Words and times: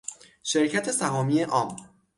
شرکت 0.43 0.91
سهامی 0.91 1.41
عام 1.43 1.77